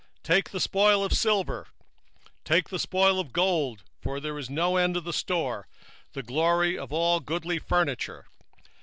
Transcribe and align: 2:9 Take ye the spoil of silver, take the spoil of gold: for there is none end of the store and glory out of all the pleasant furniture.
2:9 0.23 0.23
Take 0.23 0.47
ye 0.47 0.51
the 0.53 0.59
spoil 0.59 1.03
of 1.03 1.13
silver, 1.13 1.67
take 2.43 2.69
the 2.69 2.79
spoil 2.79 3.19
of 3.19 3.31
gold: 3.31 3.83
for 4.01 4.19
there 4.19 4.35
is 4.39 4.49
none 4.49 4.79
end 4.79 4.97
of 4.97 5.03
the 5.03 5.13
store 5.13 5.67
and 6.15 6.25
glory 6.25 6.75
out 6.79 6.85
of 6.85 6.91
all 6.93 7.19
the 7.19 7.39
pleasant 7.39 7.67
furniture. 7.67 8.25